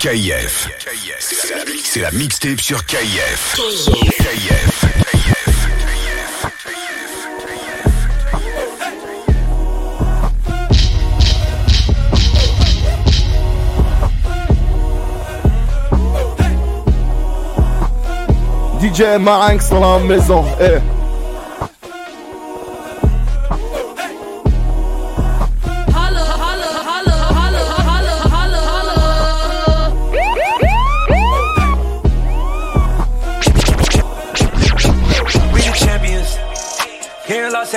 [0.00, 0.66] KIF.
[1.82, 3.54] C'est la mixtape sur KIF.
[4.16, 4.86] KIF.
[18.80, 20.46] DJ Marinx dans la maison.
[20.58, 20.99] Eh.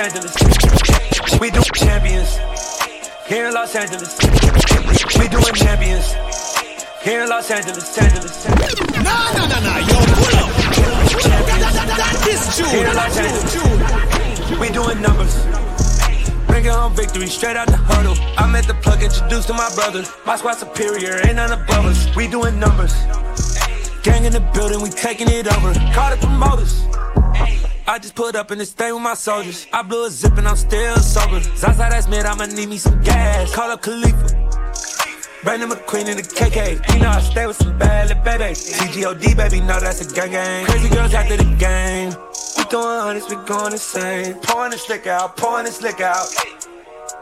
[0.04, 0.36] Angeles.
[1.40, 2.36] We do champions
[3.26, 4.18] here in Los Angeles.
[5.18, 6.12] We doing champions
[7.00, 7.96] here in Los Angeles.
[7.96, 8.44] Angeles.
[9.00, 10.52] No, no, no, no, yo, pull up.
[12.22, 12.68] This June.
[12.68, 14.60] Here in Los Angeles.
[14.60, 15.42] We doing numbers.
[16.48, 18.14] Bring it home victory straight out the huddle.
[18.36, 20.12] I met the plug introduced to my brothers.
[20.26, 22.14] My squad superior, ain't none above us.
[22.14, 22.92] We doing numbers.
[24.02, 25.72] Gang in the building, we taking it over.
[25.94, 26.84] Call the promoters.
[27.86, 29.66] I just put up in this thing with my soldiers.
[29.70, 31.40] I blew a zip and I'm still sober.
[31.40, 33.54] Zaza, that's mid, I'ma need me some gas.
[33.54, 34.28] Call up Khalifa.
[35.44, 36.94] Brandon McQueen in the KK.
[36.94, 38.72] You know I stay with some bad little babies.
[38.72, 40.64] TGOD, baby, know that's a gang gang.
[40.64, 42.08] Crazy girls after the game.
[42.56, 44.34] We throwing hundreds, we going insane.
[44.40, 46.26] Pouring the slick out, pouring the slick out.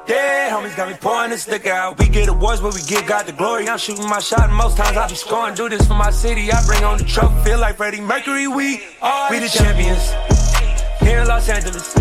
[0.07, 1.99] Dead homies got me pouring this stick out.
[1.99, 3.69] We get awards, but we get God the glory.
[3.69, 5.55] I'm shooting my shot, and most times I be scoring.
[5.55, 6.51] Do this for my city.
[6.53, 8.47] I bring on the trophy, feel like Freddie Mercury.
[8.47, 10.32] We are we the champions
[11.01, 11.95] here in Los Angeles.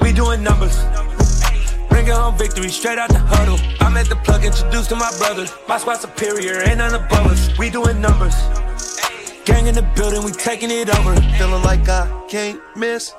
[0.00, 0.76] We doing numbers.
[1.88, 3.58] Bringing home victory straight out the huddle.
[3.80, 5.52] I'm at the plug, introduced to my brothers.
[5.68, 7.56] My squad superior, ain't none above us.
[7.58, 8.34] We doing numbers.
[9.44, 11.14] Gang in the building, we taking it over.
[11.38, 13.14] Feeling like I can't miss.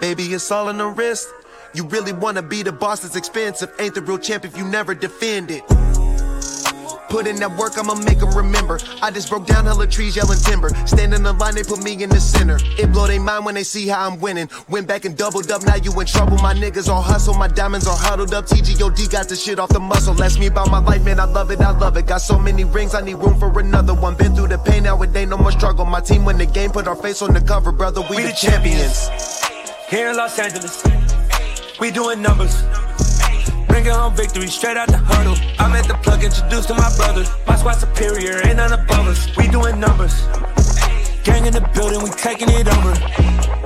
[0.00, 1.28] Baby, it's all in the wrist.
[1.74, 3.70] You really wanna be the boss, it's expensive.
[3.78, 5.62] Ain't the real champ if you never defend it.
[7.08, 8.80] Put in that work, I'ma make them remember.
[9.00, 10.70] I just broke down hella trees, yelling timber.
[10.86, 12.58] Standing in the line, they put me in the center.
[12.78, 14.48] It blow their mind when they see how I'm winning.
[14.68, 16.36] Went back and doubled up, now you in trouble.
[16.38, 18.46] My niggas all hustle, my diamonds are huddled up.
[18.46, 20.20] TGOD got the shit off the muscle.
[20.22, 22.06] Ask me about my life, man, I love it, I love it.
[22.06, 24.16] Got so many rings, I need room for another one.
[24.16, 25.84] Been through the pain, now it ain't no more struggle.
[25.84, 28.00] My team win the game, put our face on the cover, brother.
[28.10, 29.08] We, we the, the champions.
[29.08, 29.88] champions.
[29.88, 30.82] Here in Los Angeles,
[31.78, 32.64] we doing numbers.
[33.76, 35.36] Bringing home victory straight out the huddle.
[35.58, 37.28] I'm at the plug, introduced to my brothers.
[37.46, 39.36] My squad superior, ain't none above us.
[39.36, 40.14] We doing numbers.
[41.24, 43.65] Gang in the building, we taking it over.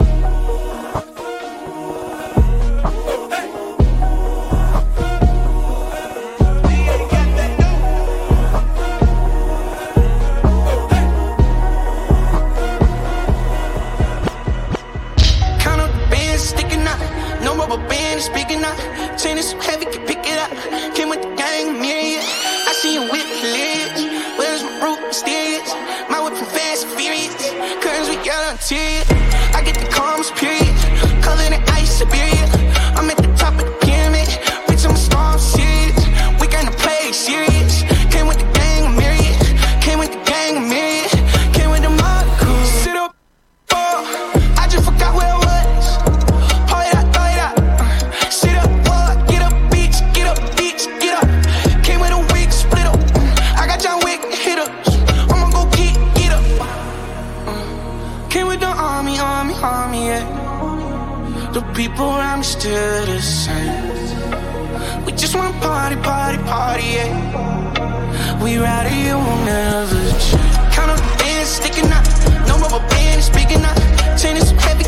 [18.20, 18.76] Speaking up.
[19.18, 20.50] Chain is so heavy, can pick it up.
[20.94, 22.39] Came with the gang, myriad.
[59.62, 61.50] Army, yeah.
[61.52, 65.04] The people around me still the same.
[65.04, 68.42] We just wanna party, party, party, yeah.
[68.42, 70.74] We ride it, you will never change.
[70.74, 72.04] Count up the bands, sticking up.
[72.48, 73.76] No rubber band, speaking up.
[74.18, 74.84] Chain is so heavy,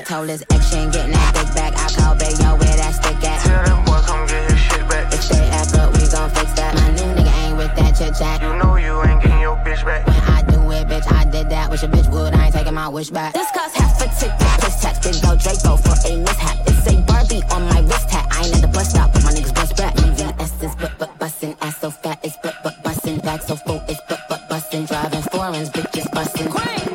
[0.00, 0.06] at.
[0.06, 1.72] Told his ex, she ain't getting that dick back.
[1.76, 3.40] I call Big Yo, where that stick at?
[3.44, 5.12] Tell them boys come get his shit back.
[5.12, 6.74] If they act up, we gon' fix that.
[6.74, 8.42] My new nigga ain't with that chit chat.
[8.42, 10.06] You know you ain't getting your bitch back.
[10.06, 11.70] When I do it, bitch, I did that.
[11.70, 13.34] Wish a bitch would, I ain't taking my wish back.
[13.34, 14.98] This cost half a ticket, plus tax.
[15.04, 16.56] Big go Draco for a mishap.
[16.66, 18.26] It's a Barbie on my wrist hat.
[18.30, 19.94] I ain't at the bus stop, but my niggas bust back.
[19.96, 23.82] EVS is but but bustin', ass so fat, it's but but bustin', back so full,
[23.88, 26.48] it's but but bustin', driving foreigns, bitches bustin'.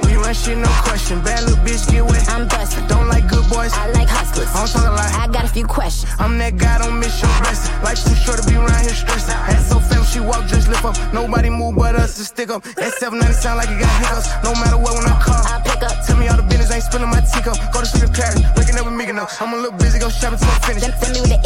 [0.06, 1.22] We run shit, no question.
[1.24, 2.30] Bad little bitch, get wet.
[2.30, 2.65] I'm bustin'.
[5.56, 6.12] Few questions.
[6.20, 7.72] I'm that guy, don't miss your blessing.
[7.80, 9.40] Life too short to be around here stressing.
[9.48, 11.00] Hat so fam, she walk, just lift up.
[11.16, 12.68] Nobody move but us to stick up.
[12.76, 14.28] That 790 sound like it got hiccups.
[14.44, 15.96] No matter what, when I call, I pick up.
[16.04, 17.56] Tell me all the business, I ain't spilling my teacup.
[17.72, 19.24] Go to sleep in Paris, waking up with me, no.
[19.40, 20.84] I'm a little busy, go shopping till I'm finished.
[20.84, 21.40] Send, send me with the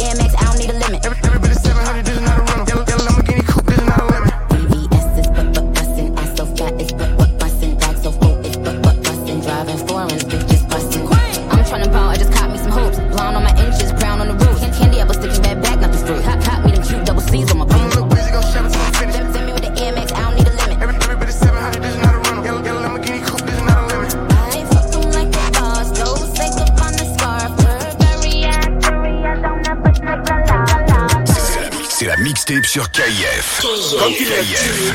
[32.50, 33.60] mixtape sur KIF.
[33.60, 34.94] KIF.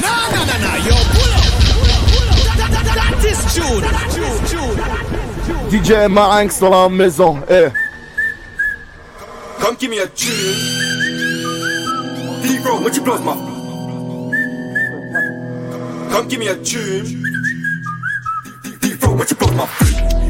[0.00, 1.44] Nah, nah, nah, nah, yo, pull up.
[2.94, 3.84] That, is June.
[5.70, 7.42] DJ Marinx dans la maison.
[7.48, 7.70] Eh.
[9.60, 10.32] Come give me a tune.
[12.42, 13.34] Deep roll, what you blows my.
[16.10, 17.24] Come give me a tune.
[19.02, 19.68] Roll, what you blows my.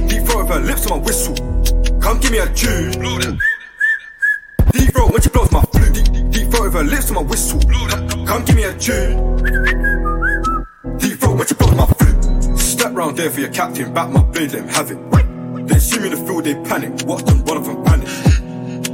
[0.08, 1.34] Deep throat with her lips on my whistle.
[2.00, 3.38] Come give me a tune.
[4.88, 5.92] Deep roll, when she blows my flute.
[5.92, 7.60] Deep, deep throat with her lips on my whistle.
[8.26, 9.36] Come give me a tune.
[10.96, 12.58] Deep throat, when she blows my flute.
[12.58, 15.68] Step round there for your captain, back my blade, let him have it.
[15.68, 17.04] They see me in the field, they panic.
[17.06, 18.08] Watch them, one of them panic.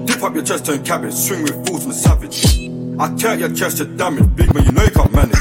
[0.05, 2.69] Dip up your chest, turn cabbage, swing with fools, I'm savage.
[2.99, 5.37] I tear your chest to damage, big man, you know you can't manage.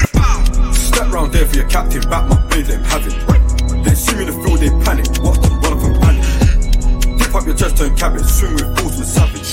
[0.72, 3.84] Step round there for your captain, back my blade, let him have it.
[3.84, 5.06] They see me in the field, they panic.
[5.20, 7.18] Watch them, one of them panic.
[7.18, 9.43] Dip up your chest, turn cabbage, swing with fools, I'm savage.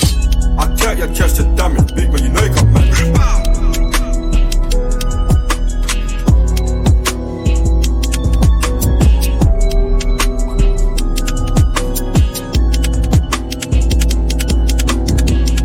[0.81, 2.51] Tear your chest to damage, big man, you know you.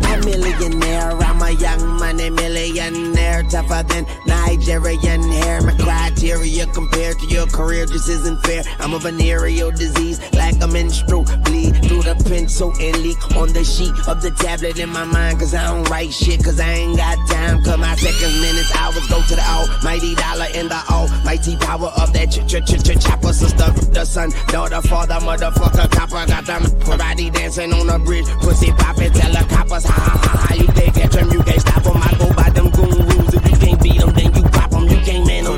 [0.05, 5.61] A millionaire, I'm a young money millionaire, tougher than Nigerian hair.
[5.61, 5.73] My
[6.17, 8.63] criteria compared to your career just isn't fair.
[8.79, 13.63] I'm a venereal disease, like a menstrual bleed through the pencil and leak on the
[13.63, 15.39] sheet of the tablet in my mind.
[15.39, 17.63] Cause I don't write shit, cause I ain't got time.
[17.63, 22.11] Cause my seconds, minutes, hours go to the almighty dollar in the almighty power of
[22.13, 23.33] that ch ch ch ch chopper.
[23.33, 26.25] Sister, the son, daughter, father, motherfucker, copper.
[26.25, 26.63] Got them
[26.97, 30.53] body dancing on the bridge, pussy popping, tell the coppers, ha ha ha ha.
[30.55, 31.97] You can't catch them, you can't stop them.
[31.97, 33.16] I go by them goon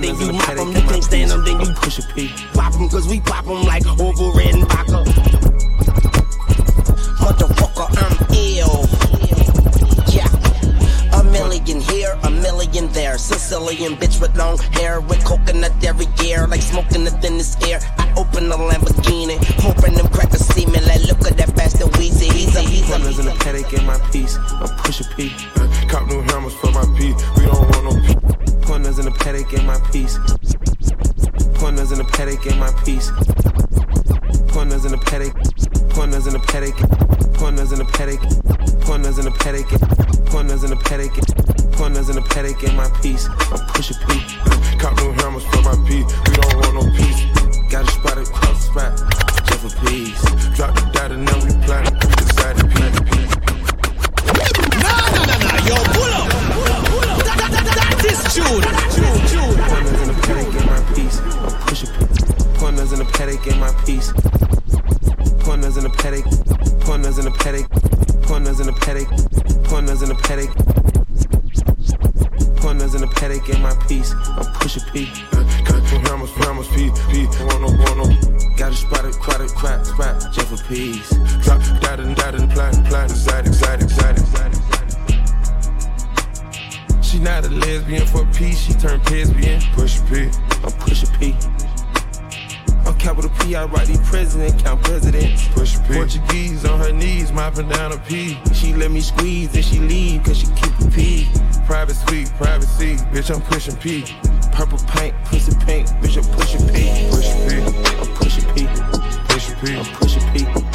[0.10, 0.72] then you mop them.
[0.72, 2.32] You can't stand them, then you push a P.
[2.54, 5.06] Pop them, cause we pop them like Orville Redenbacher.
[7.22, 8.88] Motherfucker, I'm ill.
[10.14, 11.20] Yeah.
[11.20, 13.18] A million here, a million there.
[13.18, 17.80] Sicilian bitch with long hair, with coconut every year, like smoking the thinnest air.
[17.98, 20.80] I open the Lamborghini, hoping them crackers see me.
[20.82, 22.32] Like, look at that bastard Weezy.
[22.32, 24.38] He's a, he's a, Pointers in the Patek in my piece.
[24.38, 25.32] I'm push a P.
[25.56, 27.14] Uh, cop new hammers for my P.
[27.38, 28.19] We don't want no P.
[28.90, 30.18] Pointers in the Patek in my piece.
[31.60, 33.12] Pointers in the Patek in my piece.
[34.52, 35.30] Pointers in the Patek.
[35.92, 36.74] Pointers in the Patek.
[37.36, 38.18] Pointers in the Patek.
[38.82, 40.26] Pointers in the Patek.
[40.26, 41.78] Pointers in the Patek.
[41.78, 43.28] Pointers in the Patek in my piece.
[43.30, 44.26] I'm push a P.
[44.42, 46.02] Uh, Cop new hammers for my P.
[46.02, 47.22] We don't want no peace.
[47.70, 49.09] Got a spot across the spot.
[63.60, 64.14] My piece.
[65.44, 66.24] Pointers in the Patek.
[66.82, 67.68] Pointers in the Patek.
[68.24, 69.08] Pointers in the Patek.
[69.66, 70.50] Pointers in the Patek.
[72.62, 74.14] Pointers in the Patek in my piece.
[74.14, 75.06] I'm push a P.
[76.08, 77.28] Hammers, hammers, P, P.
[77.44, 78.06] Want no, want no.
[78.56, 81.10] Got a spot, a quad, crack, spot, just for peace.
[81.44, 82.74] Drop, dot and dot and plat,
[83.10, 84.60] exotic, exotic, exotic, exotic.
[87.04, 89.62] She not a lesbian for peace, she turned lesbian.
[89.74, 90.30] Push a P.
[90.64, 91.36] I'm push a P.
[93.00, 95.48] Capital P, I write these president, count presidents.
[95.50, 95.94] Push a P.
[95.94, 98.38] Portuguese on her knees, mopping down a P.
[98.54, 101.28] She let me squeeze and she leave, cause she keep a P.
[101.66, 104.04] Private suite, privacy, bitch, I'm pushing P.
[104.52, 107.10] Purple paint, pussy pink, bitch, I'm pushing P.
[107.10, 107.62] Push a P.
[108.00, 108.68] I'm pushing P.
[109.30, 109.78] Push P.
[109.78, 110.69] I'm pushing P.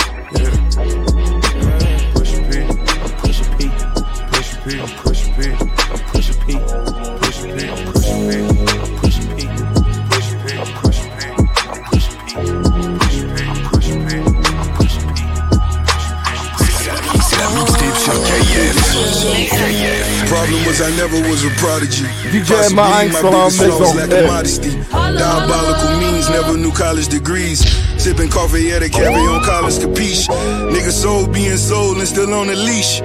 [20.64, 22.04] Cause I never was a prodigy.
[22.32, 23.94] DJ Marinx dans la maison.
[23.96, 24.70] Lack of modesty.
[24.90, 27.60] Diabolical means, never knew college degrees.
[28.02, 30.26] Sipping coffee at a carry on college capiche.
[30.72, 33.02] Nigga soul being sold and still on the leash.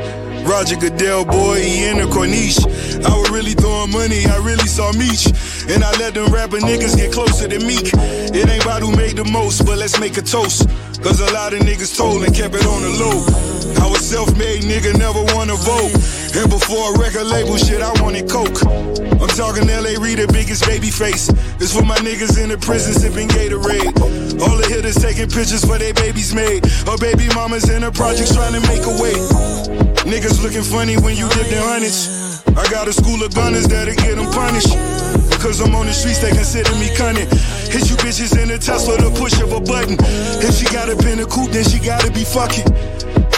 [0.48, 2.64] Roger Goodell, boy, he in the corniche.
[3.06, 5.28] I was really throwing money, I really saw Meech.
[5.70, 7.92] And I let them rapper niggas get closer to Meek.
[7.94, 10.68] It ain't about who made the most, but let's make a toast.
[11.04, 13.24] Cause a lot of niggas told and kept it on the low.
[13.84, 15.96] I was self-made nigga, never wanna vote.
[16.36, 18.62] And before a record label shit, I wanted coke.
[18.66, 21.28] I'm talking LA Reader, biggest baby face.
[21.58, 23.96] This for my niggas in the prison sipping Gatorade.
[24.42, 26.66] All the hitters taking pictures for their babies made.
[26.86, 29.16] Her baby mamas in the projects trying to make a way.
[30.04, 32.29] Niggas looking funny when you dip their hundreds.
[32.60, 34.76] I got a school of gunners that'll get them punished.
[35.32, 37.24] Because I'm on the streets, they consider me cunning.
[37.72, 39.96] Hit you bitches in the Tesla, the push of a button.
[40.44, 42.68] If she got up in a coupe, then she gotta be fucking.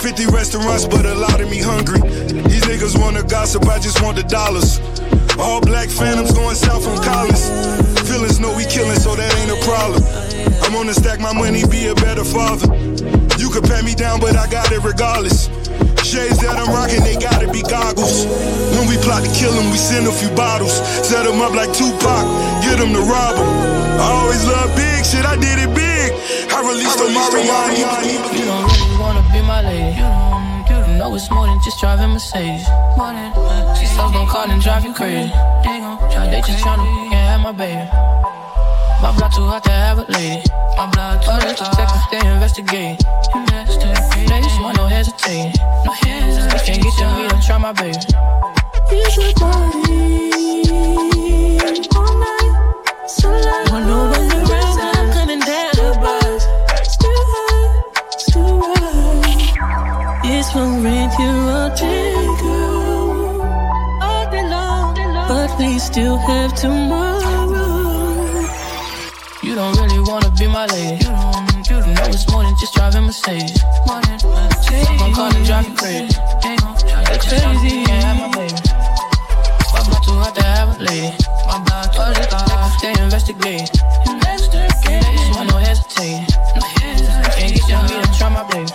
[0.02, 2.02] 50 restaurants, but a lot of me hungry.
[2.50, 4.82] These niggas wanna gossip, I just want the dollars.
[5.38, 7.46] All black phantoms going south from Collins.
[8.10, 10.02] Feelings know we killing, so that ain't a problem.
[10.66, 12.74] I'm gonna stack my money, be a better father.
[13.38, 15.46] You could pat me down, but I got it regardless.
[16.02, 18.26] Shades that I'm rocking, they gotta be goggles.
[18.74, 20.74] When we plot to kill them, we send a few bottles.
[21.06, 22.26] Set them up like Tupac,
[22.66, 23.48] get them to rob them.
[24.02, 26.10] I always love big shit, I did it big.
[26.50, 27.86] I released a Mariani.
[28.34, 29.96] You don't really wanna be my lady.
[29.96, 32.66] You don't, you don't know it's more than just driving Mercedes.
[32.98, 33.30] More than,
[33.78, 35.30] she sells gon' call and drive you crazy.
[35.64, 36.02] They gon'
[36.34, 38.21] they just tryna can't have my baby.
[39.02, 40.44] My blood too hot to have a lady.
[40.78, 41.42] My blood too hot.
[41.42, 43.02] to detectives, they investigate.
[43.34, 44.30] Investigate.
[44.30, 45.58] They just want no hesitate.
[45.86, 46.62] No hesitate.
[46.66, 47.98] Can't get to me, don't try my baby.
[48.94, 50.30] Here's your body.
[51.98, 52.54] All night.
[53.08, 53.72] Sunlight.
[53.72, 54.40] Wanna know when the
[55.18, 56.38] coming down, but
[56.86, 57.82] Still high.
[58.20, 59.50] Still right.
[60.26, 63.42] it's gonna rain here all day, girl.
[64.00, 64.94] All day long.
[65.28, 67.41] But we still have tomorrow.
[70.12, 70.98] Wanna be my lady.
[70.98, 73.64] You don't, know it's more than just driving Mercedes.
[73.88, 76.08] More than, gon' call and drive you crazy.
[76.12, 77.86] Just crazy.
[77.88, 78.52] Can't have my baby.
[79.72, 81.16] My blood too hot to have a lady.
[81.48, 82.76] My blood too hot.
[82.84, 83.72] They investigate.
[84.04, 84.68] Investigate.
[85.16, 86.28] Just want no hesitate.
[87.32, 88.68] Can't get to me, don't try my baby.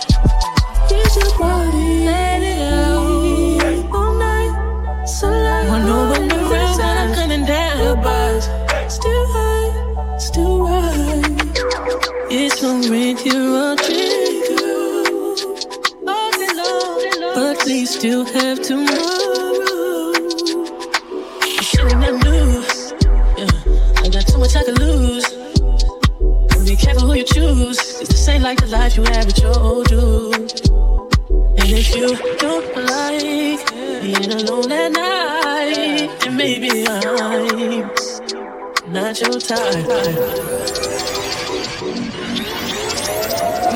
[12.29, 12.73] It's day,
[14.55, 15.35] girl.
[16.07, 17.35] All day long.
[17.35, 20.13] But we still have tomorrow.
[21.45, 22.93] You shouldn't have lose.
[23.37, 25.25] Yeah, I got too much I could lose.
[26.67, 27.77] Be careful who you choose.
[27.77, 30.51] Cause this ain't like the life you had with your old dude.
[31.59, 37.89] And if you don't like being alone at night, then maybe I'm
[38.91, 41.06] not your type.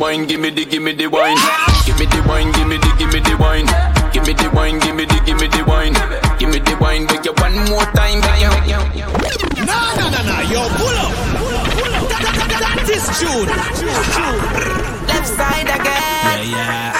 [0.00, 1.36] wine, give me the, give me the wine.
[1.84, 3.66] Give me the wine, give me the, give me the wine.
[4.12, 5.92] Give me the wine, give me the, give me the wine.
[6.38, 8.80] Give me the wine, make you one more time, make you.
[9.66, 11.12] Nah, nah, nah, nah, yo, pull up.
[12.08, 13.46] That, that, that, that is June.
[15.06, 16.48] Left side again.
[16.48, 16.99] Yeah, yeah.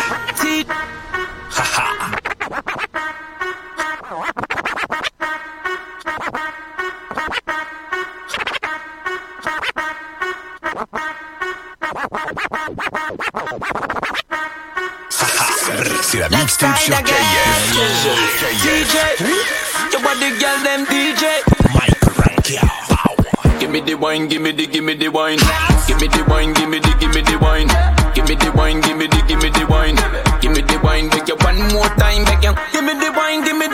[16.81, 17.61] Sur KF.
[18.65, 18.97] DJ,
[19.93, 21.45] your body girl them DJ.
[23.61, 25.39] Give me the wine, give me the, give me the wine.
[25.87, 27.69] Give me the wine, give me the, give me the wine.
[28.15, 29.97] Give me the wine, give me the, give me the wine.
[30.41, 32.55] Give me the wine, make you one more time, make you.
[32.73, 33.69] Give me the wine, give me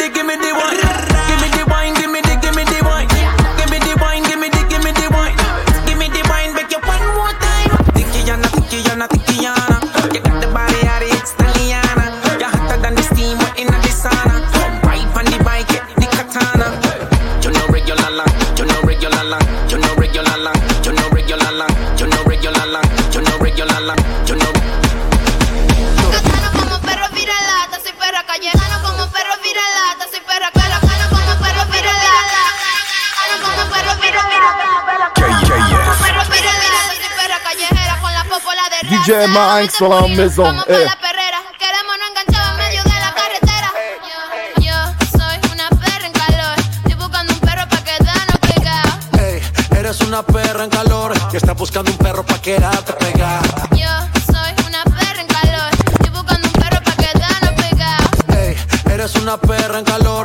[47.30, 49.20] un perro pa' quedarnos pegados.
[49.20, 49.40] Ey,
[49.78, 51.12] eres una perra en calor.
[51.30, 53.68] Que está buscando un perro pa' quedarte pegada.
[53.76, 53.92] Yo
[54.26, 58.10] soy una perra en calor, estoy buscando un perro pa' quedarnos pegados.
[58.36, 58.56] Ey,
[58.90, 60.15] eres una perra en calor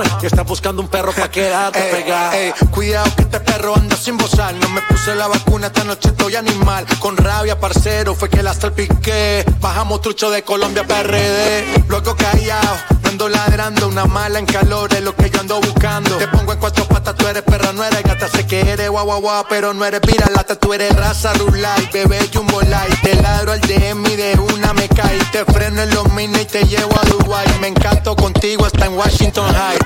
[0.51, 2.38] buscando un perro pa' quedarte pegada.
[2.38, 4.53] Ey, cuidado que este perro anda sin bozar.
[4.55, 6.86] No me puse la vacuna, esta noche estoy animal.
[7.00, 9.45] Con rabia, parcero, fue que la salpiqué.
[9.62, 11.86] Bajamos trucho de Colombia PRD.
[11.88, 12.76] Luego callado,
[13.12, 13.88] ando ladrando.
[13.88, 16.17] Una mala en calor es lo que yo ando buscando.
[16.17, 18.28] Te pongo en cuatro patas, tú eres perra, no eres gata.
[18.28, 20.56] Sé que eres guau guau guau, pero no eres viralata.
[20.56, 23.02] Tú eres raza rulay, bebé jumbo light.
[23.02, 25.19] Te ladro al DM y de una me cae.
[25.32, 27.47] Te freno en los mini y te llevo a Dubai.
[27.60, 29.80] Me encanto contigo hasta en Washington High.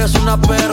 [0.00, 0.69] Yo soy una perra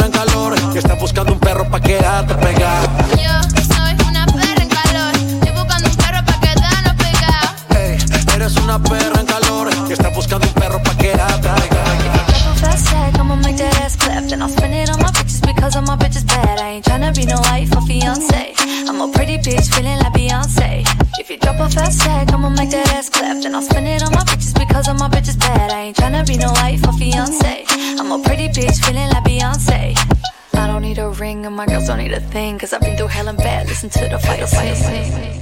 [0.77, 2.87] que está buscando un perro pa' quedarte pegada.
[3.17, 3.33] Yo
[3.73, 7.55] soy una perra en calor, estoy buscando un perro pa' quedarnos pegados.
[7.69, 7.97] Ey,
[8.35, 12.55] eres una perra en calor que está buscando un perro pa' quedarte pegada.
[12.61, 14.29] Fast tag, I'ma make that ass clap.
[14.29, 16.59] Then I'll spend it on my bitches because all my bitches bad.
[16.59, 18.53] I ain't tryna be no wife or fiance.
[18.87, 20.85] I'm a pretty bitch feeling like Beyonce.
[21.17, 23.41] If you drop a fast tag, I'ma make that ass clap.
[23.41, 25.71] Then I'll spend it on my bitches because all my bitches bad.
[25.71, 27.65] I ain't tryna be no wife or fiance.
[27.97, 29.16] I'm a pretty bitch feeling like.
[30.57, 32.57] I don't need a ring and my girls don't need a thing.
[32.57, 33.67] Cause I've been through hell and bad.
[33.67, 35.41] Listen to the fire sing.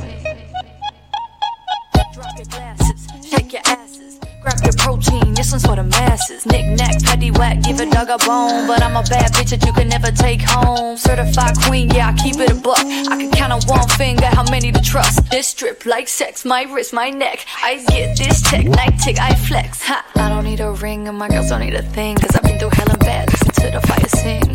[2.13, 4.19] Drop your glasses, shake your asses.
[4.41, 6.45] Grab your protein, this one's for the masses.
[6.45, 8.67] Knick knack, petty whack, give a dog a bone.
[8.67, 10.97] But I'm a bad bitch that you can never take home.
[10.97, 12.78] Certified queen, yeah, I keep it a buck.
[12.78, 15.30] I can count on one finger how many to trust.
[15.32, 17.45] This strip like sex, my wrist, my neck.
[17.63, 19.82] I get this tech, night tick, I flex.
[19.84, 22.17] Ha, I don't need a ring and my girls don't need a thing.
[22.17, 24.55] Cause I've been through hell and bad, listen to the fire sing.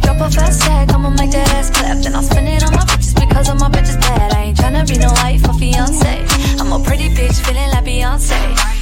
[0.00, 1.98] If you drop a fast tag, I'ma make that ass clap.
[1.98, 4.32] Then I'll spend it on my bitches because all my bitches bad.
[4.32, 6.24] I ain't tryna be no wife or fiance.
[6.58, 8.38] I'm a pretty bitch feeling like Beyonce.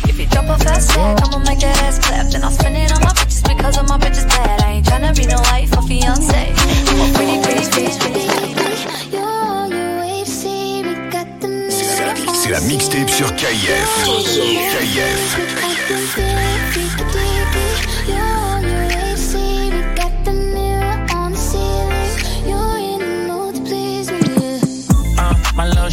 [0.08, 2.30] If you drop a fast tag, I'ma make that ass clap.
[2.30, 4.62] Then I'll spend it on my bitches because all my bitches bad.
[4.62, 6.30] I ain't tryna be no wife or fiance.
[6.30, 7.98] I'm a pretty, pretty bitch.
[12.34, 14.06] C'est la mixtape sur KF.
[16.18, 16.47] Uh,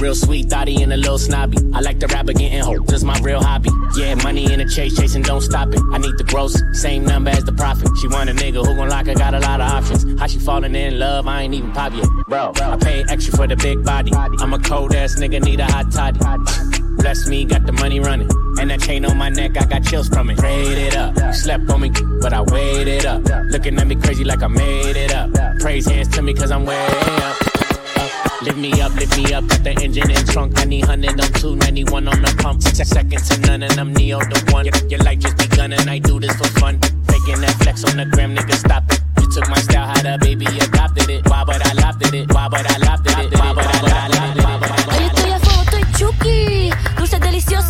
[0.00, 1.58] Real sweet thotty and a little snobby.
[1.74, 3.70] I like the rapper getting hope, that's my real hobby.
[3.96, 5.80] Yeah, money in the chase, chasing, don't stop it.
[5.92, 7.90] I need the gross, same number as the profit.
[8.00, 10.18] She want a nigga who gon' lock her, got a lot of options.
[10.18, 12.06] How she falling in love, I ain't even pop yet.
[12.28, 14.12] Bro, I pay extra for the big body.
[14.14, 16.18] I'm a cold ass nigga, need a hot toddy.
[16.96, 18.28] Bless me, got the money running.
[18.58, 20.38] And that chain on my neck, I got chills from it.
[20.38, 21.34] Prayed it up.
[21.34, 23.22] Slept on me, but I waited up.
[23.50, 25.30] Looking at me crazy like I made it up.
[25.60, 27.49] Praise hands to me, cause I'm way up.
[28.42, 30.58] Lift me up, lift me up, got the engine in trunk.
[30.58, 32.62] I need 100 on 291 on the pump.
[32.62, 34.64] Six seconds to none, and I'm Neo the one.
[34.88, 36.80] Your, life just begun, and I do this for fun.
[37.04, 39.00] Faking that flex on the gram, nigga, stop it.
[39.20, 41.28] You took my style, how the baby adopted it.
[41.28, 42.32] Why, but I laughed at it.
[42.32, 43.38] Why, but I laughed at it.
[43.38, 44.40] Why, but I laughed at it.
[44.88, 46.96] Hoy estoy a fuego, estoy chuki.
[46.96, 47.69] Dulces deliciosas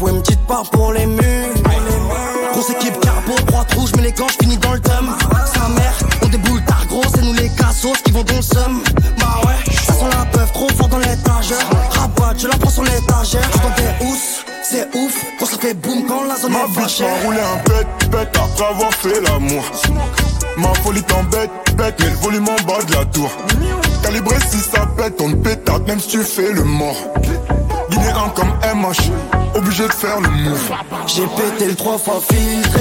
[0.00, 1.48] Faut une petite part pour les murs
[2.52, 5.10] Grosse équipe carbo, droite rouge, mais les gants finis dans le thème
[5.52, 8.82] Sa mère, on déboule tard gros, c'est nous les cassos qui vont dans le seum
[9.18, 12.82] Bah ouais, ça sent la peuf trop fort dans l'étagère Rabat, je la prends sur
[12.82, 16.60] l'étagère Je dans des housses, c'est ouf Quand ça fait boum quand la zone Ma
[16.60, 19.64] est fâchée m'a roulé un bête, bête après avoir fait l'amour.
[20.56, 23.30] Ma folie t'embête, bête, mais le volume en bas de la tour.
[24.02, 26.96] Calibré si ça pète, on te pétard même si tu fais le mort.
[28.34, 29.10] Comme MH,
[29.54, 30.72] obligé de faire le move.
[31.06, 32.80] J'ai pété le trois fois filtré.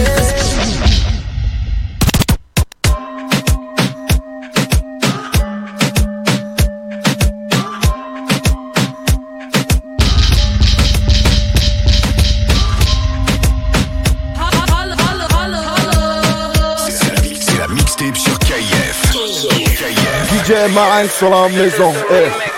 [20.31, 21.93] DJ Marine sur la maison.
[22.09, 22.48] Hey.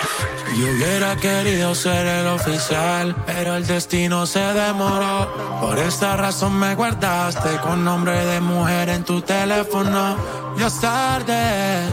[0.55, 5.33] Yo hubiera querido ser el oficial, pero el destino se demoró.
[5.61, 10.17] Por esta razón me guardaste con nombre de mujer en tu teléfono.
[10.57, 11.83] Ya es tarde,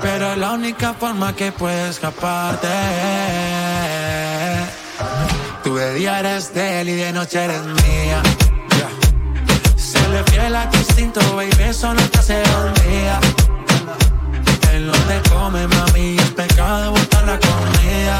[0.00, 2.68] pero es la única forma que puedes escaparte.
[5.62, 8.22] Tú de día eres de él y de noche eres mía.
[9.76, 13.20] Se le fiel a tu instinto, baby, eso no te hace un día
[14.88, 16.16] no te come, mami.
[16.16, 18.18] Es pecado botar la comida.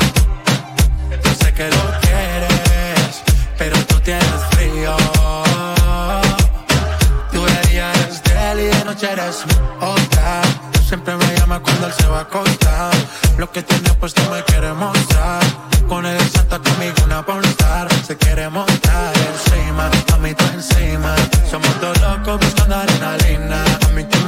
[1.25, 3.23] Yo sé que lo quieres,
[3.57, 4.97] pero tú tienes frío.
[7.33, 9.45] Tú eres de él y de noche eres
[9.81, 10.43] otra.
[10.87, 12.95] Siempre me llama cuando él se va a acostar.
[13.37, 15.43] Lo que tiene puesto me quiere mostrar.
[15.89, 17.89] Con él salta conmigo una pornstar.
[18.07, 21.15] Se quiere montar encima, a mí tú encima.
[21.51, 23.65] Somos dos locos buscando adrenalina.
[23.87, 24.19] A mí tú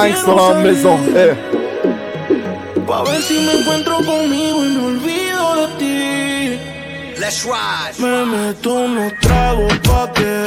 [0.00, 0.98] gangsta a maison.
[1.14, 1.36] Eh.
[2.86, 7.20] Pa' ver si me encuentro conmigo y me olvido de ti.
[7.20, 7.98] Let's ride.
[7.98, 10.44] Me meto unos tragos pa' que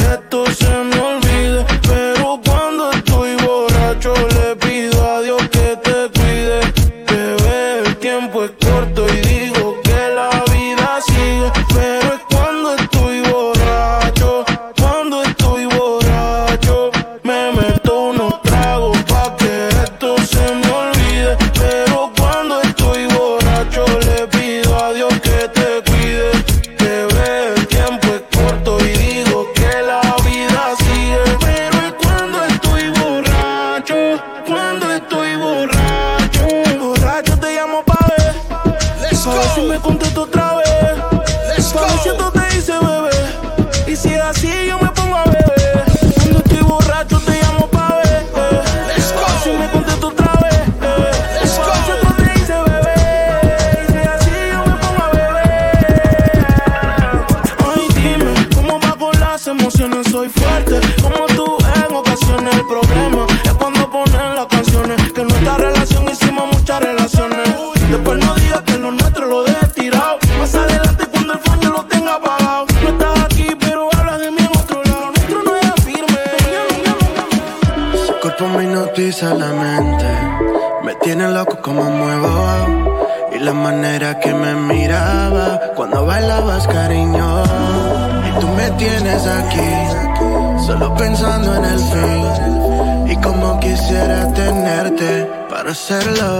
[95.83, 96.32] settle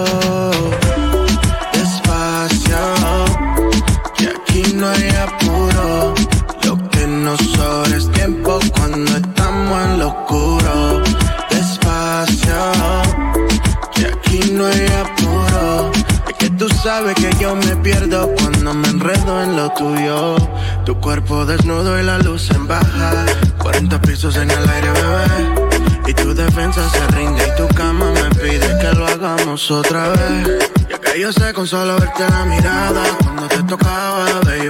[31.23, 34.67] yo sé con solo verte la mirada cuando te tocaba, baby.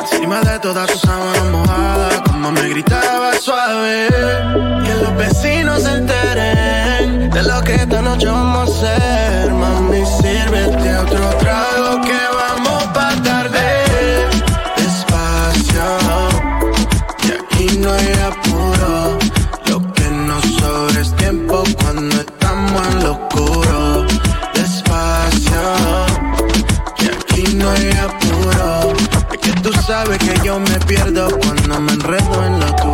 [0.00, 4.08] Encima de todas tus sábanas mojadas, como me gritaba suave.
[4.84, 9.19] Que los vecinos se enteren de lo que esta noche vamos a hacer.
[29.90, 32.89] sabes que yo me pierdo cuando me enredo en la tuya.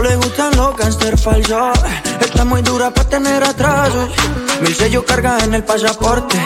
[0.01, 1.77] No le gustan los gangster falsos.
[2.19, 4.09] Está muy dura para tener atrasos.
[4.61, 6.39] Mil sellos carga en el pasaporte.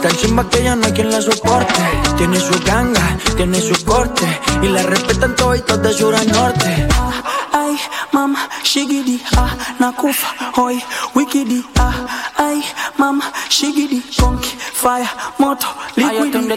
[0.00, 1.74] Tan chimba que ya no hay quien la soporte.
[2.16, 4.24] Tiene su ganga, tiene su corte.
[4.62, 6.86] Y la respetan todos de sur a norte.
[7.50, 7.76] Ay,
[8.12, 10.82] mama, shigidi, ah, nakufa, hoy,
[11.14, 12.06] wikidi, ah,
[12.38, 12.64] ay,
[12.98, 16.54] mama, shigidi, conky, fire, moto, liquidi.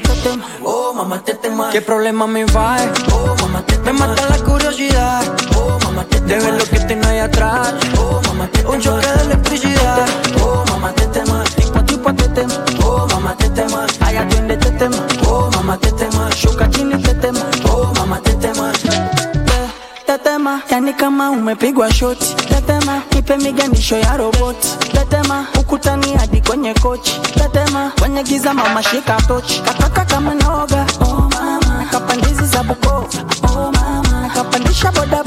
[0.63, 1.71] Oh, mamá, te tema.
[1.71, 2.77] ¿Qué problema me va?
[3.11, 5.54] Oh, mamá, te Me mata la curiosidad.
[6.25, 7.73] Mamá, te De ver lo que tiene ahí atrás.
[7.97, 10.05] Oh, mamá, te Un choque de electricidad.
[10.43, 11.43] Oh, mamá, te tema.
[11.55, 12.53] Tipo, tipo, te tema.
[12.83, 13.85] Oh, mamá, te tema.
[14.01, 14.97] Allá atiende, te tema.
[15.27, 16.29] Oh, mamá, te tema.
[16.31, 17.39] Shuka, chini, te tema.
[17.69, 18.71] Oh, mamá, te tema.
[20.05, 22.35] Tetema, yani kama umepigwa shoti.
[22.35, 24.67] Tetema, nipe miganisho ya roboti.
[24.91, 27.19] Tetema, ukutani hadi kwenye kochi.
[27.33, 29.61] Tetema, kwenye giza mama shika tochi.
[29.61, 31.85] Kataka kama noga, oh mama.
[31.91, 33.07] kapandizi za Bukoba,
[33.43, 34.29] oh mama.
[34.33, 35.23] kapandisha boda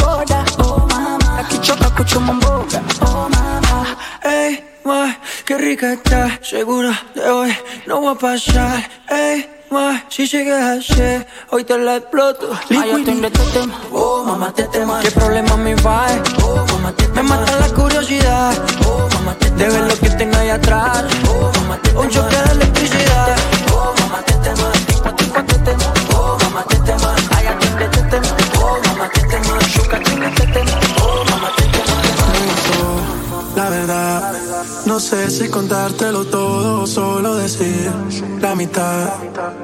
[5.78, 6.38] qué rica está.
[6.42, 8.90] Seguro de hoy no va a pasar.
[9.08, 12.50] Ey, ma, si llegas ayer, hoy te la exploto.
[12.70, 13.80] Ay, atiende este tema.
[13.92, 15.00] Oh, mamá, te tema.
[15.00, 16.06] ¿Qué problema me va?
[16.42, 18.54] Oh, mamá, te Me mata la curiosidad.
[18.86, 21.04] Oh, mamá, te De ver lo que tengo ahí atrás.
[21.28, 23.36] Oh, mamá, te Un choque de electricidad.
[23.72, 24.77] Oh, mamá, te tema.
[34.98, 37.88] No sé si contártelo todo o solo decir
[38.40, 39.10] la mitad.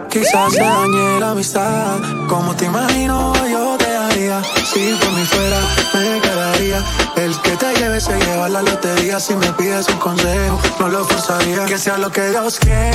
[0.09, 1.99] Quizás te dañe la amistad.
[2.29, 4.41] Como te imagino, yo te haría.
[4.45, 5.61] Si por mí fuera,
[5.95, 6.85] me quedaría.
[7.17, 9.19] El que te lleve se lleva la lotería.
[9.19, 11.65] Si me pides un consejo, no lo forzaría.
[11.65, 12.95] Que sea lo que Dios quiera.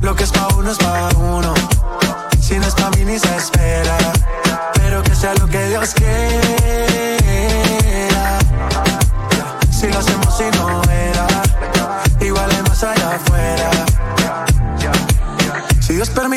[0.00, 1.52] Lo que es pa' uno es pa' uno.
[2.40, 3.98] Si no es pa' mí ni se espera.
[4.72, 6.45] Pero que sea lo que Dios quiera.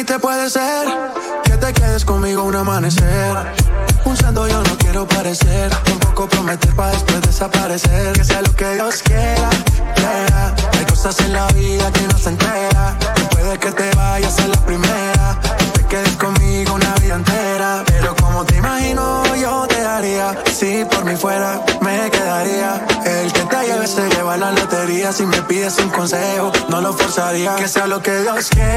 [0.09, 0.87] Permite puede ser
[1.43, 3.35] que te quedes conmigo un amanecer.
[4.05, 8.13] Un santo yo no quiero parecer, tampoco prometer para después desaparecer.
[8.13, 9.49] Que sea lo que Dios quiera,
[9.95, 10.55] quiera.
[25.49, 27.55] Pides un consejo, no lo forzaría.
[27.55, 28.69] Que sea lo que Dios quiera.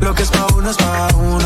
[0.00, 1.39] Lo que es pa' uno es pa' uno.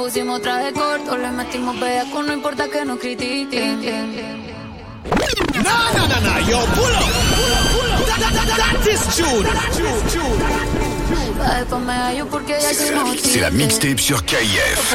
[0.00, 3.80] Pusimos traje corto, le metimos bellaco, no importa que nos critiquen.
[5.62, 7.10] No, no, no, no, yo pull up.
[8.06, 9.46] That, that, that is June.
[13.22, 14.94] C'est la mixtape sur KIF.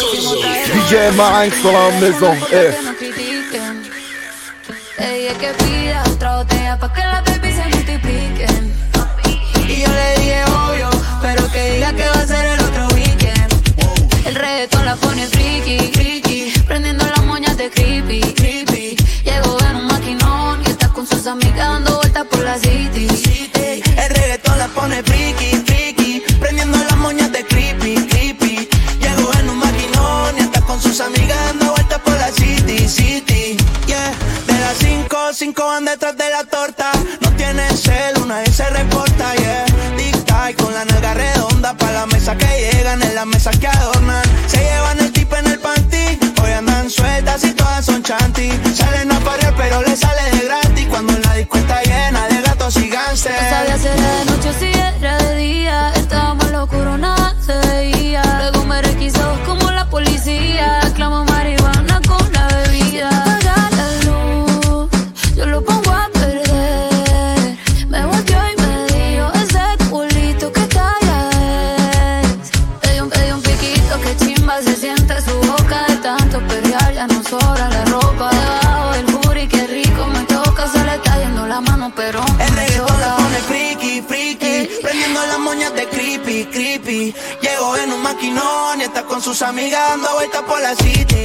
[0.73, 2.35] DJ dans la maison.
[2.49, 3.83] Que nos critiquen.
[4.97, 8.73] Ella es que pida otra botella pa' que las baby se multipliquen.
[9.67, 10.89] Y yo le dije obvio,
[11.21, 12.54] pero que diga que va a ser
[14.97, 18.95] pone friki, friki, prendiendo las moñas de creepy, creepy.
[19.23, 23.07] Llegó en un maquinón y está con sus amigas dando vueltas por la city.
[23.97, 28.69] El reggaetón la pone friki, friki, prendiendo las moñas de creepy, creepy.
[28.99, 33.57] Llegó en un maquinón y está con sus amigas dando vueltas por la city, city.
[33.87, 34.13] Yeah,
[34.47, 36.84] de las cinco, cinco van detrás de la torta.
[53.35, 54.74] No sabía si de noche o
[89.25, 91.24] sus amigas dando vueltas por la city.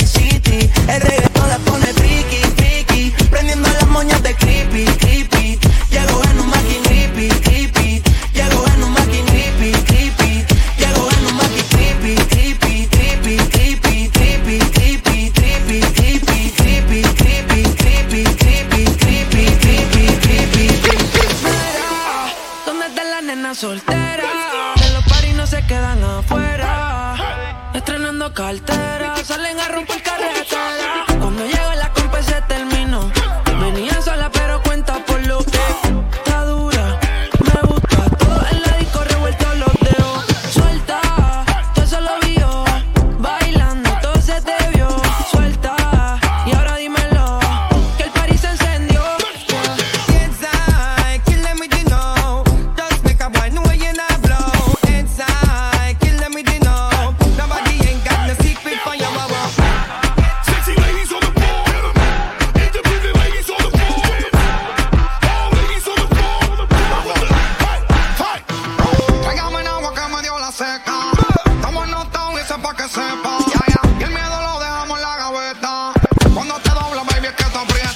[77.34, 77.89] que están frías.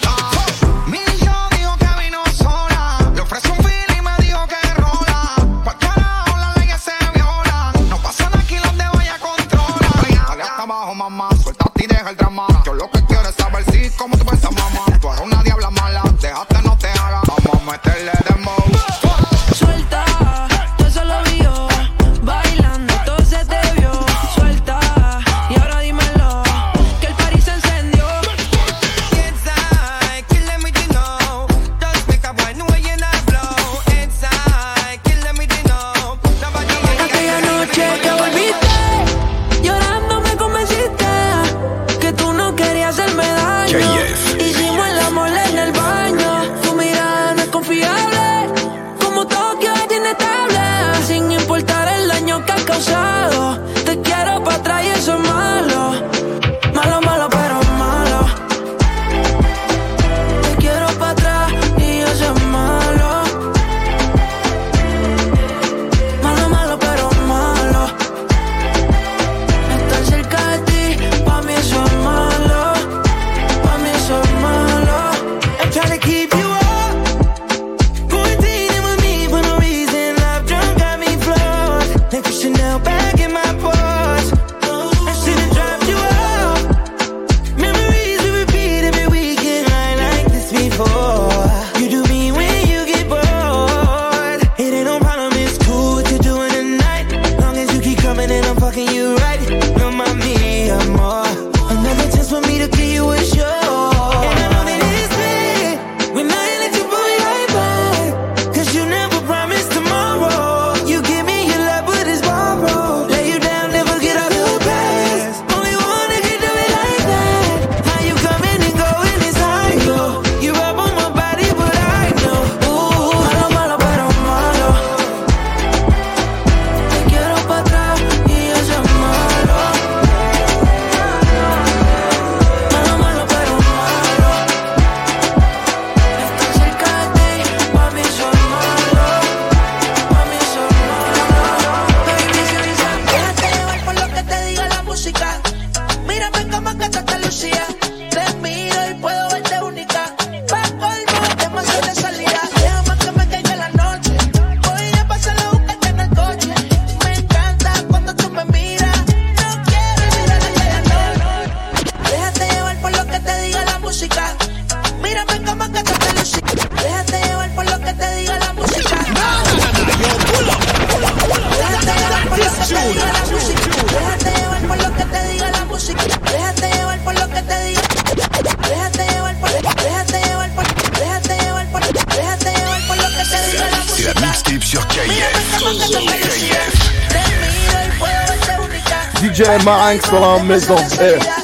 [190.05, 190.77] Islamism.
[191.01, 191.44] Yeah.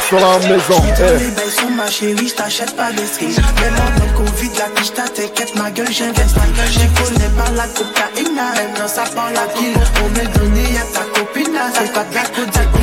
[0.00, 0.82] Marinx sur la maison.
[0.82, 1.18] J'suis dans eh.
[1.18, 2.90] les bails sur ma chérie, j't'achète pas.
[2.90, 6.40] Même en Covid, la quiche t'inquiète, ma gueule, j'investis.
[6.70, 9.74] J'ai connais pas la cocaïne, maintenant ça prend la kill.
[10.04, 12.80] On me donné à ta copine, c'est pas de la cocaïne.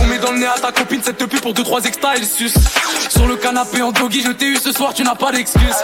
[0.00, 2.54] On met dans le nez à ta copine cette pub pour 2-3 extra, elle suce.
[3.08, 5.76] Sur le canapé en doggy, je t'ai eu ce soir, tu n'as pas d'excuse.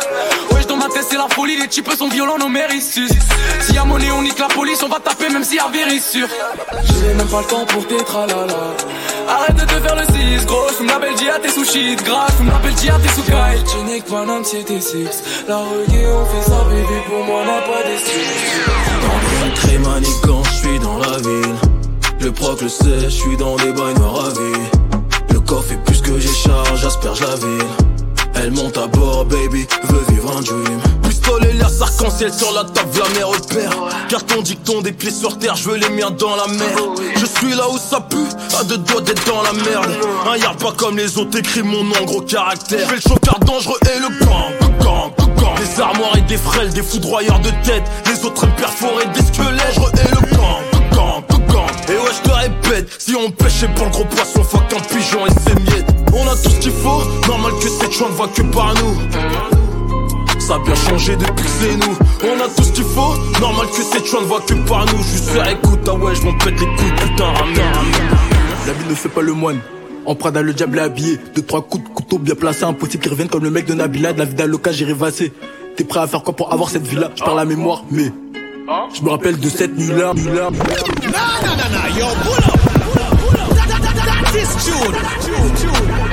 [0.52, 3.12] Wesh, dans ma tête, c'est la folie, les types sont violents, nos mères ils sucent.
[3.60, 6.28] Si y'a monnaie, on nique la police, on va taper même si y'a vérissure.
[6.84, 8.74] J'ai même pas le temps pour tes tralala.
[9.28, 12.48] Arrête de te faire le 6, gros, la Belgique à tes sushis de gras, j'fume
[12.48, 15.22] la Belgique à tes sous Tu niques Paname, c'était 6.
[15.46, 19.54] La reggae, on fait ça, bébé, pour moi, n'a pas d'excuse.
[19.54, 21.54] Très maniquant, je suis dans la ville.
[22.20, 24.62] Le proc le sait, je suis dans des bains noirs à vie.
[25.30, 27.68] Le coffre est plus que j'ai charge, asperge la ville.
[28.34, 30.80] Elle monte à bord, baby, veut vivre un dream.
[31.28, 33.70] Pistolet, l'air arc-en-ciel sur la table, la mer repère.
[34.08, 36.76] Carton dicton, des pieds sur terre, je veux les miens dans la mer.
[37.16, 38.16] Je suis là où ça pue,
[38.58, 39.90] à deux doigts d'être dans la merde.
[40.26, 42.88] Un yard pas comme les autres, écrit mon nom, gros caractère.
[42.88, 45.58] Je le chocard dangereux et le gang, le gang, gang.
[45.58, 47.84] Des armoires et des frêles, des foudroyeurs de tête.
[48.06, 51.22] Les autres aiment perforer des squelettes, je et le gang, le gang,
[51.52, 51.70] gang.
[51.88, 55.26] Et ouais, je te répète, si on pêchait pour le gros poisson, fuck un pigeon
[55.26, 55.90] et ses miettes.
[56.14, 59.67] On a tout ce qu'il faut, normal que cette chouin ne va que par nous.
[60.48, 61.94] Ça a bien changé depuis que c'est nous.
[62.24, 64.96] On a tout ce qu'il faut, normal que cette chouin ne va que par nous.
[64.96, 67.56] Je suis écoute, ah ouais, je m'en pète les couilles, putain, ramène.
[68.66, 69.60] La vie ne fait pas le moine.
[70.06, 71.18] En Prada, le diable est habillé.
[71.34, 72.64] Deux, trois coups de couteau bien placés.
[72.64, 74.14] Impossible qu'ils reviennent comme le mec de Nabila.
[74.14, 75.34] De la vie d'Aloca, j'ai rêvassé.
[75.76, 78.10] T'es prêt à faire quoi pour avoir cette vie-là Je parle la mémoire, mais.
[78.94, 80.14] Je me rappelle de cette nuit-là.
[80.14, 82.58] yo, pull up.
[83.54, 84.96] That, that, that, that, that is tune.
[85.20, 86.07] Tune, tune.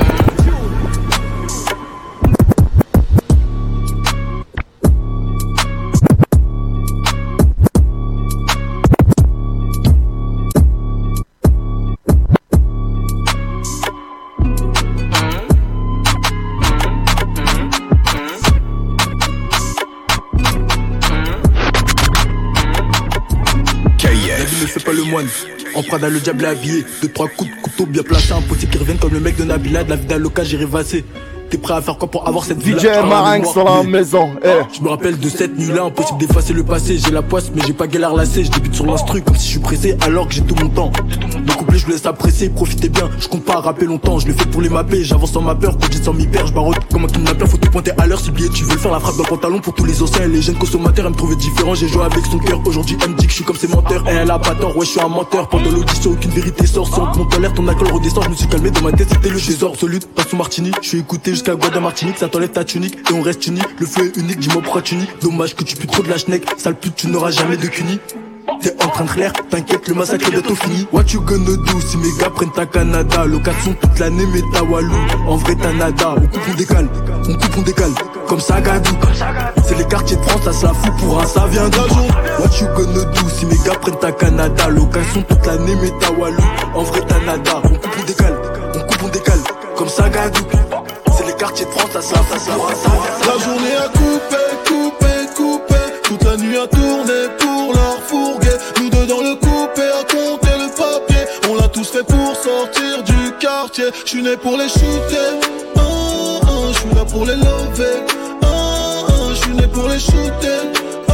[24.79, 25.27] Fait pas le moine.
[25.73, 26.83] En Prada, le diable habillé.
[27.01, 28.33] Deux, trois coups de couteau bien placés.
[28.33, 29.83] Impossible qu'ils reviennent comme le mec de Nabila.
[29.83, 31.05] De la vie d'Aloca, j'ai rêvassé.
[31.49, 34.29] T'es prêt à faire quoi pour avoir cette vie DJ Marinx sur la maison.
[34.43, 34.47] eh.
[34.75, 36.97] Je me rappelle de cette nuit-là, impossible d'effacer le passé.
[36.97, 38.43] J'ai la poisse, mais j'ai pas galère lassé.
[38.43, 40.91] Je débute sur l'instru comme si je suis pressé, alors que j'ai tout mon temps.
[41.47, 43.09] Le couplet, je vous laisse apprécier, profitez bien.
[43.19, 45.03] Je compte pas rapper longtemps, je le fais pour les mapper.
[45.03, 46.49] J'avance sans ma peur, quand j'ai sans m'y perdre.
[46.49, 48.19] Je comme un kidnappeur, faut te pointer à l'heure.
[48.19, 50.25] Si billet, tu veux le faire, la frappe dans le pantalon pour tous les anciens
[50.25, 51.05] et les jeunes consommateurs.
[51.05, 52.59] Elle me trouvait différent, j'ai joué avec son cœur.
[52.65, 54.03] Aujourd'hui, elle me dit que je suis comme ses menteurs.
[54.09, 55.47] Et elle a pas tort, ouais, je suis un menteur.
[55.47, 56.87] Pendant l'audition, aucune vérité sort.
[56.87, 58.23] Sans mon colère, ton accord redescend.
[58.23, 59.77] Je me suis calmé dans ma tête, c'était le désordre.
[59.77, 60.71] Solide, pas sous Martini.
[60.81, 62.17] Je suis écouté jusqu'à Guada Martinique.
[62.17, 63.61] Ça t'enlève ta tunique et on reste unis.
[63.79, 64.95] Le feu est unique, dis-moi pourquoi tu.
[65.21, 66.45] Dommage que tu pues trop de la schneck.
[66.57, 67.99] Sale pute, tu n'auras jamais de cuni.
[68.61, 70.87] T'es en train de clair, t'inquiète, le massacre est bientôt fini.
[70.93, 73.25] What you gonna do si mes gars prennent ta Canada?
[73.25, 74.95] Location toute l'année, mais ta Walou.
[75.27, 76.15] En vrai, t'as nada.
[76.15, 76.87] On coupe, on décale.
[77.27, 77.91] On coupe, on décale.
[78.27, 78.91] Comme ça, gadou.
[79.67, 81.79] C'est les quartiers de France, ça se la fout pour un, ça vient d'où?
[82.39, 84.69] What you gonna do si mes gars prennent ta Canada?
[84.69, 86.43] Location toute l'année, mais ta Walou.
[86.73, 87.61] En vrai, t'as nada.
[87.65, 88.37] On coupe, on décale.
[88.75, 89.39] On coupe, on décale.
[89.75, 90.41] Comme ça, gadou.
[91.25, 95.75] C'est les quartiers de France, ça un, ça vient La journée a coupé, coupé, coupé.
[96.03, 98.57] Toute la nuit a tourné pour leur fourguer.
[98.79, 101.25] Nous deux dans le coupé à compter le papier.
[101.49, 103.85] On l'a tous fait pour sortir du quartier.
[104.03, 105.39] Je suis né pour les shooter.
[105.77, 105.81] Ah,
[106.43, 108.03] ah, Je suis là pour les lever.
[108.43, 108.47] Ah,
[109.07, 110.69] ah, Je suis né pour les shooter.
[111.09, 111.13] Ah,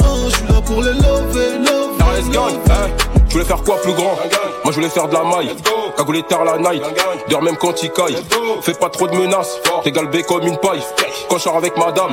[0.00, 1.98] ah, Je suis là pour les lever, lever.
[1.98, 4.16] Now let's go, Je voulais faire quoi plus grand
[4.64, 5.54] Moi je voulais faire de la maille.
[5.96, 6.82] Cagoulé tard la night.
[7.28, 8.16] Dors même quand il caille.
[8.60, 9.60] Fais pas trop de menaces.
[9.84, 10.82] T'es galbé comme une paille.
[11.28, 12.10] Quand je sors avec madame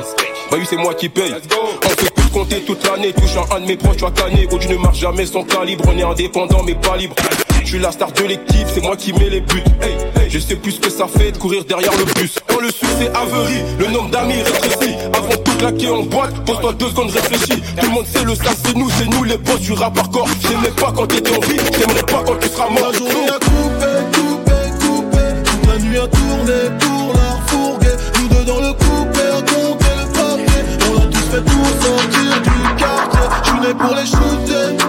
[0.51, 1.33] Bah oui c'est moi qui paye.
[1.83, 3.13] On fait plus compter toute l'année.
[3.13, 5.85] Touchant un de mes proches tu as canné Oh tu ne marches jamais sans calibre.
[5.87, 7.15] On est indépendant mais pas libre
[7.67, 10.55] Je suis la star de l'équipe C'est moi qui mets les buts Hey, Je sais
[10.55, 13.87] plus ce que ça fait de courir derrière le bus Quand le succès averie Le
[13.87, 18.05] nombre d'amis rétrécit Avant tout claquer en boîte Pose-toi deux secondes réfléchis Tout le monde
[18.05, 21.07] sait le ça c'est nous C'est nous les boss du rap hardcore J'aimais pas quand
[21.07, 25.23] t'étais en vie J'aimerais pas quand tu seras mort La journée a coupé, coupé, coupé.
[25.43, 27.95] Toute la nuit a tourné pour leur fourguer.
[28.21, 30.63] Nous deux dans le coupé à compter le papier.
[30.89, 33.19] On l'a tous fait pour sortir du quartier.
[33.43, 34.86] Je suis né pour les shooter.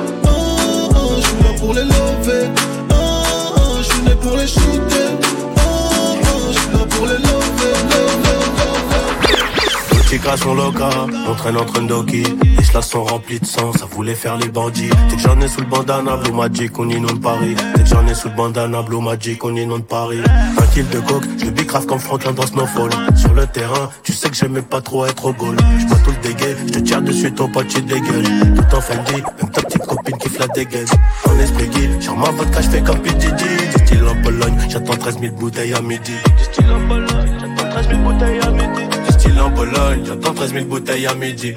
[10.28, 11.10] Location locale.
[11.26, 12.22] On traîne entre Ndoki,
[12.56, 14.90] les chlas sont remplis de sang, ça voulait faire les bandits.
[15.08, 17.54] Dès que j'en ai sous le bandana, Blue Magic, on inonde Paris.
[17.74, 20.20] Dès que j'en ai sous le bandana, Blue Magic, on inonde Paris.
[20.58, 22.90] Un kill de coke, je bicrave comme Franklin dans Snowfall.
[23.16, 25.56] Sur le terrain, tu sais que j'aimais pas trop être au goal.
[25.78, 28.24] J'bois tout le dégueu, je te tire dessus, ton pote, tu dégueules.
[28.56, 30.86] Tout en Fendi, même ta petite copine qui la dégaine.
[31.24, 31.68] En esprit
[32.00, 33.42] sur ma vodka, je fais comme PDD.
[33.90, 36.12] Du en Pologne, j'attends 13 000 bouteilles à midi.
[36.58, 38.97] Du en Pologne, j'attends 13 000 bouteilles à midi.
[39.40, 41.54] En Pologne, j'attends 13 000 bouteilles à midi.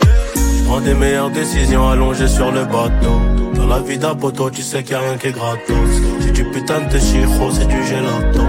[0.66, 3.20] Prends des meilleures décisions allongées sur le bateau.
[3.56, 5.76] Dans la vie d'un poteau, tu sais qu'il y a rien qui est gratos.
[6.22, 8.42] C'est du putain de chiro, c'est du gelato.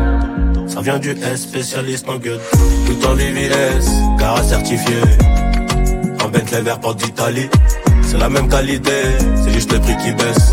[0.68, 2.40] Ça vient du S, spécialiste en gueule.
[2.86, 4.96] Tout en VVS, car certifié.
[6.24, 7.48] En Bentley vert porte d'Italie.
[8.02, 8.92] C'est la même qualité,
[9.42, 10.52] c'est juste le prix qui baisse.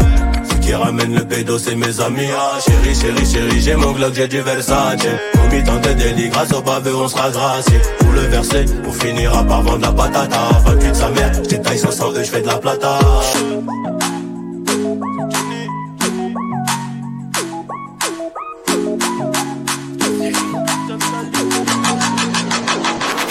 [0.50, 2.30] Ce qui ramène le pédo, c'est mes amis.
[2.36, 5.06] Ah, chérie, chérie, chérie, j'ai mon Glock, j'ai du Versace.
[5.50, 7.80] Au mi-temps de délit, grâce au pavé, on sera gracié.
[8.00, 10.38] Pour le verser, on finira par vendre la patata.
[10.66, 13.00] 28 de sa mère, j'étaille 500 je fais de la plata.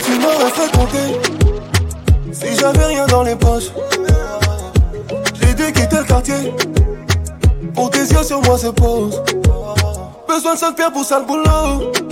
[0.04, 1.20] Tu m'aurais fait compter
[2.32, 3.70] si j'avais rien dans les poches.
[5.40, 6.54] J'ai dû quitter le quartier
[7.74, 9.22] pour tes yeux sur moi se posent.
[10.26, 12.07] Besoin de 5 pierres pour ça le boulot.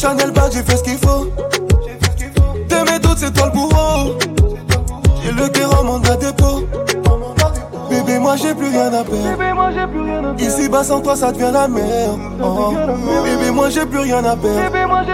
[0.00, 1.26] Chanel Bag, j'ai fait ce qu'il faut.
[2.68, 4.14] Tes méthodes, c'est toi le bourreau.
[5.24, 6.62] J'ai le cœur en mandat dépôt.
[7.90, 10.36] Bébé, moi j'ai plus rien à perdre.
[10.38, 12.16] Ici bas sans toi, ça devient la merde.
[12.40, 12.74] Oh.
[13.24, 15.10] Bébé, moi j'ai plus rien à perdre.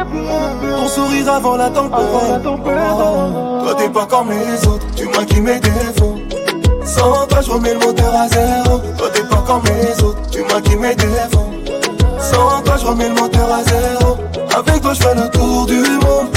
[0.60, 2.44] Ton sourire avant la tempête.
[2.44, 3.62] Oh.
[3.64, 4.86] Toi, t'es pas comme les autres.
[4.94, 6.16] Tu maquilles mes défauts.
[6.84, 8.80] Sans toi, je remets le moteur à zéro.
[8.98, 10.20] Toi, t'es pas comme les autres.
[10.30, 11.53] Tu maquilles mes défauts.
[12.30, 14.16] Sans toi, je remets le moteur à zéro.
[14.56, 16.28] Avec toi, je fais le tour du monde.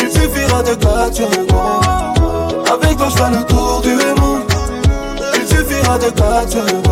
[0.00, 2.66] Il suffira de 4 secondes.
[2.72, 4.33] Avec toi, je fais le tour du monde.
[5.84, 6.88] Il suffira de 4 secondes.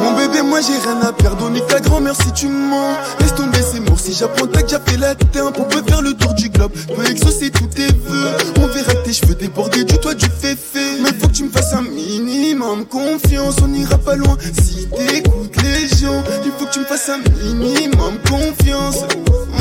[0.00, 1.50] Mon bébé, moi j'ai rien à perdre.
[1.54, 2.96] Est ta grand-mère si tu mens.
[3.20, 3.98] Laisse tomber, c'est mort.
[3.98, 6.72] Si j'apprends t'as déjà fait la teinte, on peut faire le tour du globe.
[6.94, 8.30] Peut exaucer tous tes vœux.
[8.60, 11.00] On verra que tes cheveux déborder du toit du féfé.
[11.02, 13.56] Mais faut que tu me fasses un minimum confiance.
[13.62, 16.22] On ira pas loin si t'écoutes les gens.
[16.44, 17.18] Il faut que tu me fasses un
[17.54, 19.02] minimum confiance.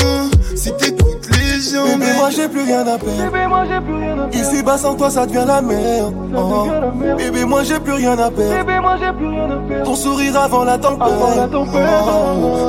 [0.04, 1.17] Hum, si t'écoutes
[1.58, 4.30] Bébé, moi j'ai plus rien à perdre.
[4.32, 6.14] Ici bas sans toi, ça devient la merde.
[6.36, 6.68] Oh.
[7.18, 9.84] Bébé, moi j'ai plus rien à perdre.
[9.84, 11.08] Ton sourire avant la tempête.
[11.54, 11.66] Oh.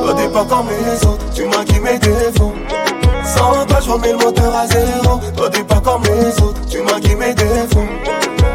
[0.05, 1.25] Toi, t'es pas comme les autres.
[1.35, 2.53] Tu maquilles mes défauts.
[3.25, 5.21] Sans toi, je remets le moteur à zéro.
[5.37, 6.61] Toi, t'es pas comme les autres.
[6.71, 7.89] Tu maquilles mes défauts.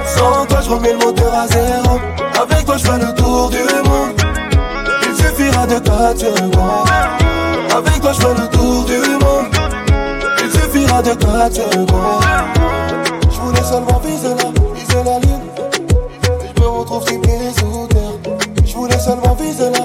[0.06, 2.00] Sans toi, je remets le moteur à zéro.
[2.42, 4.14] Avec toi, je fais le tour du monde.
[5.04, 6.90] Il suffira de 4 secondes.
[7.76, 9.23] Avec toi, je fais le tour du monde.
[10.94, 11.88] Suffira de 4 secondes.
[13.32, 15.50] Je voulais seulement viser la, viser la lune.
[16.56, 18.36] Je me retrouve six pieds sous terre.
[18.64, 19.83] Je voulais seulement viser la,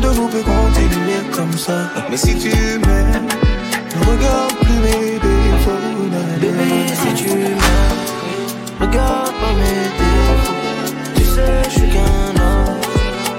[0.00, 1.90] de nous peut continuer comme ça.
[2.10, 3.26] Mais si tu m'aimes,
[3.94, 6.08] ne regarde plus mes défauts.
[6.40, 7.58] Bébé, si tu m'aimes,
[8.80, 10.60] regarde pas mes défauts.
[11.16, 12.80] Tu sais, je suis qu'un homme.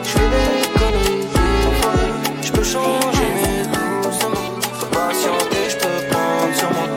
[0.03, 1.27] Je fais des conneries.
[2.41, 3.63] Je peux changer, mais
[4.03, 4.47] doucement.
[4.79, 6.87] Faut patienter, je peux prendre sur moi.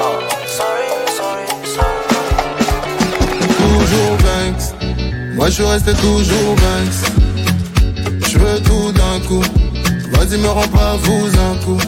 [0.00, 0.88] Oh, sorry,
[1.18, 1.46] sorry,
[1.76, 1.96] sorry.
[3.58, 4.66] Toujours Banks,
[5.34, 7.09] moi je resté toujours Banks.
[10.30, 11.78] Vas-y me rends pas vous un coup.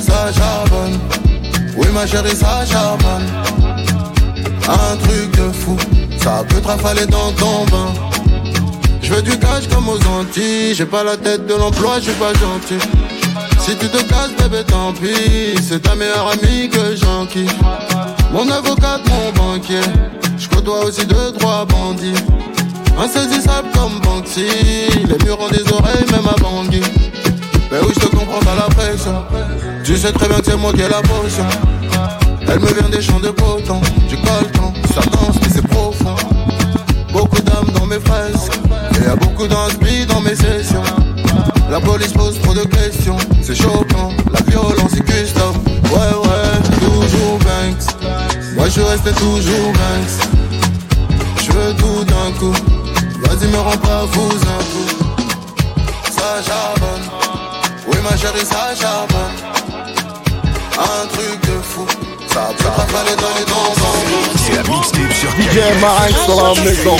[0.00, 0.98] Ça charbonne,
[1.76, 3.26] oui ma chérie ça charbonne.
[4.68, 5.76] Un truc de fou,
[6.18, 7.92] ça peut trafaler dans ton bain.
[9.02, 12.12] Je veux du cash comme aux Antilles, j'ai pas la tête de l'emploi, je suis
[12.12, 12.78] pas gentil.
[13.60, 15.56] Si tu te casses, bébé, tant pis.
[15.62, 17.50] C'est ta meilleure amie que j'enquille.
[18.32, 19.80] Mon avocat, mon banquier.
[20.38, 22.14] Je côtoie aussi deux, trois bandits.
[22.98, 24.46] Insaisissable comme Banksy.
[25.06, 26.82] Les murs ont des oreilles, même à Bangui.
[27.70, 29.24] Mais oui, je te comprends pas la pression.
[29.84, 31.44] Tu sais très bien que c'est moi qui ai la potion.
[32.50, 33.80] Elle me vient des champs de coton.
[34.08, 36.16] Du colton, ça danse, mais c'est profond.
[37.12, 38.48] Beaucoup d'âmes dans mes fraises.
[39.00, 40.82] Et y a beaucoup d'inspi dans mes sessions.
[41.70, 44.12] La police pose trop de questions, c'est choquant.
[44.32, 45.54] La violence est custom.
[45.92, 47.94] Ouais, ouais, toujours Banks.
[48.56, 50.28] Moi je resté toujours Banks.
[51.42, 52.54] Je veux tout d'un coup.
[53.20, 55.04] Vas-y, me rends pas fou un coup.
[56.10, 56.77] Ça charbonne.
[58.18, 59.36] Oui, ma chérie, ça charbonne.
[60.78, 61.86] Un truc de fou.
[62.32, 63.74] Ça peut trafaler dans les dents.
[64.36, 66.96] C'est la mixtape sur DJ Marinx dans la maison.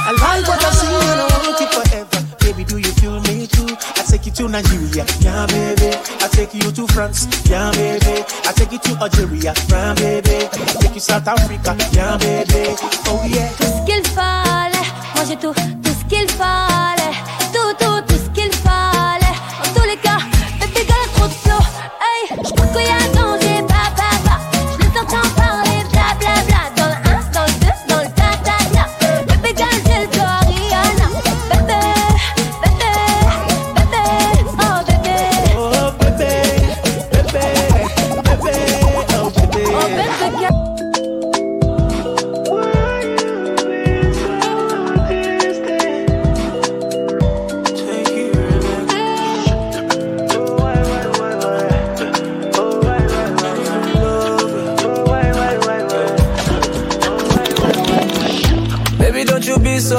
[0.00, 2.20] I like what I see and I want it forever.
[2.40, 3.66] Baby, do you feel me too?
[3.96, 5.90] I take you to Nigeria, yeah, baby.
[6.22, 8.24] I take you to France, yeah, baby.
[8.46, 10.48] I take you to Algeria, yeah, baby.
[10.52, 12.74] I take you South Africa, yeah, baby.
[13.08, 13.50] Oh yeah.
[13.58, 17.12] Tout ce qu'il fallait, moi j'ai tout, tout ce qu'il fallait.
[17.52, 19.36] Tout, tout, tout ce qu'il fallait.
[19.64, 20.18] En tous les cas,
[20.60, 21.62] baby girl, trop de flow.
[22.00, 23.17] Hey, j'crois qu'il y a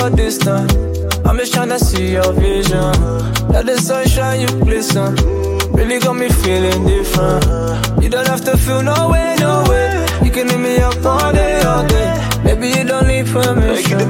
[0.10, 2.92] I'm just tryna see your vision.
[3.50, 5.16] Let the sunshine, you glisten.
[5.72, 7.46] Really got me feeling different.
[8.02, 10.08] You don't have to feel no way, no way.
[10.24, 12.28] You can hit me up all day, all day.
[12.44, 14.02] Baby, you don't need permission.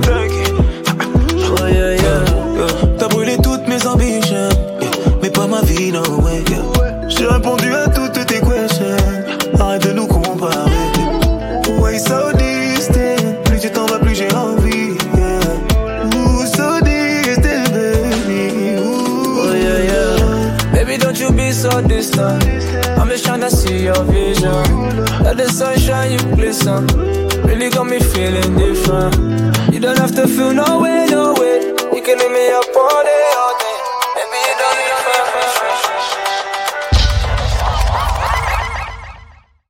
[1.51, 2.23] Oh yeah, yeah.
[2.59, 2.97] yeah.
[2.97, 4.49] T'as brûlé toutes mes ambitions,
[4.81, 4.91] yeah.
[5.21, 6.43] mais pas ma vie, no way.
[6.49, 7.09] Yeah.
[7.09, 7.78] J'ai répondu à
[21.99, 25.03] I'm just tryna see your vision.
[25.21, 26.87] Let the sunshine, you glisten.
[27.43, 29.73] Really got me feeling different.
[29.73, 31.59] You don't have to feel no way, no way.
[31.91, 32.78] You can hit me up